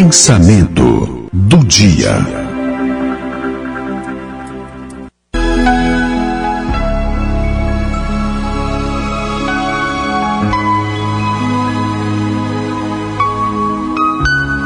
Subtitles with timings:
[0.00, 2.12] Pensamento do dia.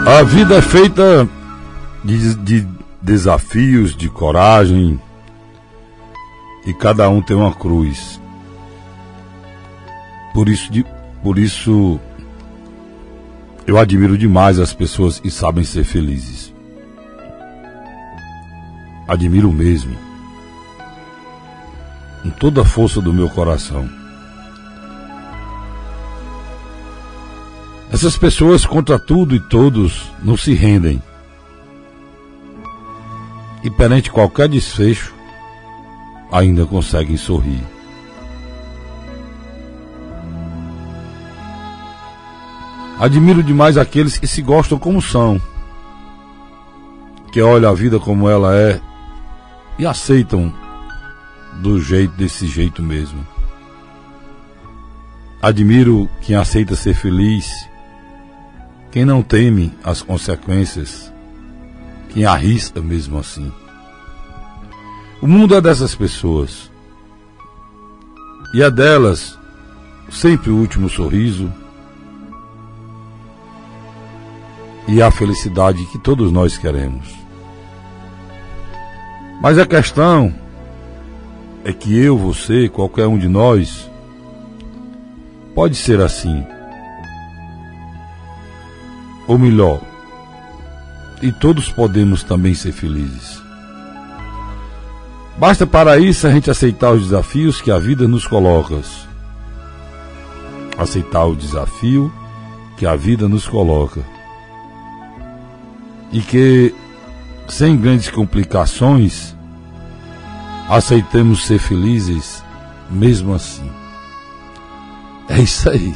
[0.07, 1.27] A vida é feita
[2.05, 2.69] de, de
[3.01, 5.01] desafios, de coragem,
[6.67, 8.21] e cada um tem uma cruz.
[10.35, 10.71] Por isso,
[11.23, 11.99] por isso
[13.67, 16.53] eu admiro demais as pessoas que sabem ser felizes.
[19.07, 19.97] Admiro mesmo.
[22.23, 23.89] Com toda a força do meu coração.
[27.93, 31.03] Essas pessoas, contra tudo e todos, não se rendem.
[33.63, 35.15] E perante qualquer desfecho,
[36.31, 37.63] ainda conseguem sorrir.
[43.03, 45.43] Admiro demais aqueles que se gostam como são,
[47.33, 48.81] que olham a vida como ela é
[49.77, 50.55] e aceitam
[51.61, 53.27] do jeito desse jeito mesmo.
[55.43, 57.51] Admiro quem aceita ser feliz,
[58.93, 61.13] quem não teme as consequências,
[62.11, 63.53] quem arrisca mesmo assim.
[65.21, 66.71] O mundo é dessas pessoas.
[68.55, 69.37] E é delas
[70.09, 71.53] sempre o último sorriso,
[74.87, 77.09] e a felicidade que todos nós queremos.
[79.41, 80.33] Mas a questão
[81.65, 83.91] é que eu, você, qualquer um de nós,
[85.55, 86.45] pode ser assim.
[89.27, 89.81] Ou melhor,
[91.21, 93.41] e todos podemos também ser felizes.
[95.39, 98.81] Basta para isso a gente aceitar os desafios que a vida nos coloca.
[100.77, 102.13] Aceitar o desafio
[102.77, 104.03] que a vida nos coloca
[106.13, 106.75] e que,
[107.49, 109.35] sem grandes complicações,
[110.69, 112.45] aceitemos ser felizes
[112.91, 113.69] mesmo assim.
[115.29, 115.95] É isso aí.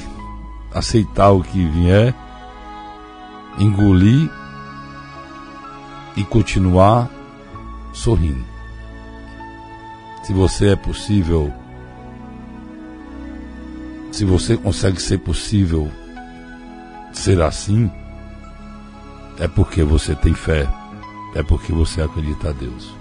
[0.73, 2.15] Aceitar o que vier,
[3.59, 4.31] engolir
[6.17, 7.11] e continuar
[7.93, 8.45] sorrindo.
[10.23, 11.53] Se você é possível,
[14.11, 15.91] se você consegue ser possível
[17.13, 17.91] ser assim,
[19.39, 20.69] é porque você tem fé,
[21.35, 22.95] é porque você acredita a Deus.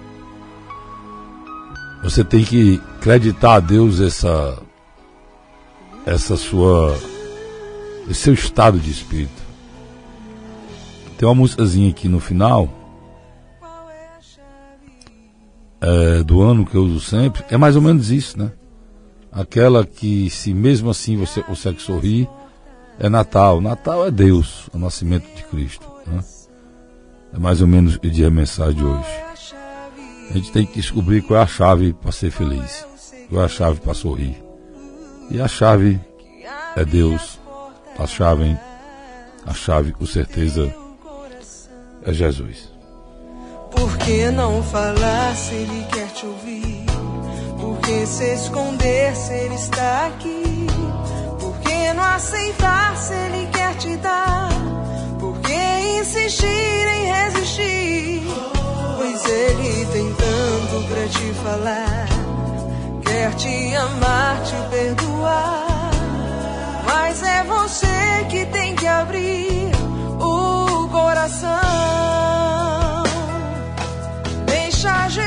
[2.02, 4.58] Você tem que acreditar a Deus essa
[6.04, 6.96] essa sua
[8.08, 9.42] esse seu estado de espírito.
[11.18, 12.68] Tem uma músicazinha aqui no final
[15.80, 18.52] é, do ano que eu uso sempre, é mais ou menos isso, né?
[19.32, 22.28] Aquela que se mesmo assim você consegue sorrir,
[22.98, 23.60] é Natal.
[23.60, 25.86] Natal é Deus, o nascimento de Cristo.
[26.06, 26.22] Né?
[27.34, 29.26] É mais ou menos o que diz a mensagem de hoje.
[30.30, 32.84] A gente tem que descobrir qual é a chave para ser feliz,
[33.28, 34.42] qual é a chave para sorrir.
[35.30, 36.00] E a chave
[36.74, 37.38] é Deus.
[37.98, 38.58] A chave,
[39.46, 40.74] a chave com certeza
[42.04, 42.70] é Jesus.
[43.70, 46.84] Por que não falar se ele quer te ouvir?
[47.58, 50.66] Por que se esconder se ele está aqui?
[51.40, 52.75] Por que não aceitar
[56.26, 58.22] insistir em resistir?
[58.96, 62.08] Pois ele tem tanto pra te falar.
[63.04, 65.90] Quer te amar, te perdoar.
[66.84, 69.70] Mas é você que tem que abrir
[70.18, 71.60] o coração.
[74.46, 75.25] Deixa Jesus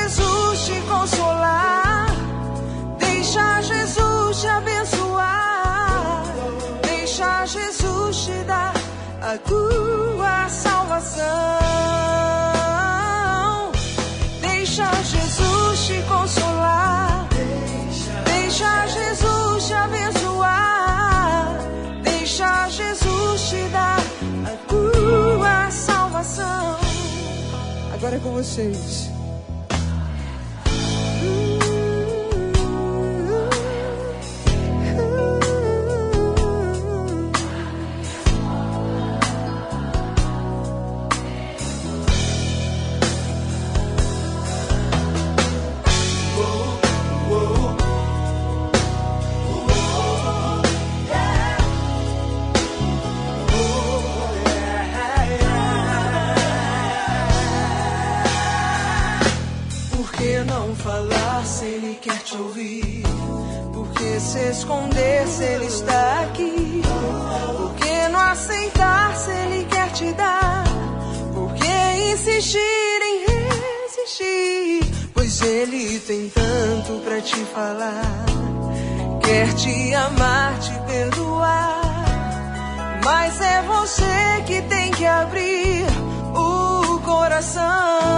[28.09, 29.08] Agora é com vocês.
[60.79, 63.03] falar se ele quer te ouvir?
[63.73, 66.81] Por que se esconder se ele está aqui?
[67.57, 70.63] Por que não aceitar se ele quer te dar?
[71.33, 75.11] Por que insistir em resistir?
[75.13, 78.25] Pois ele tem tanto para te falar.
[79.21, 81.81] Quer te amar, te perdoar.
[83.03, 85.85] Mas é você que tem que abrir
[86.35, 88.08] o coração.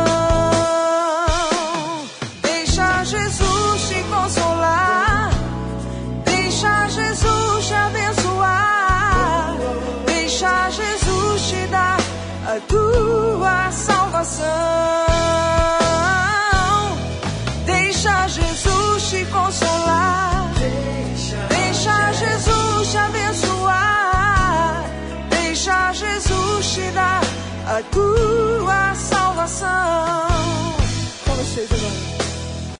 [11.51, 11.97] te dar
[12.47, 15.10] a tua salvação.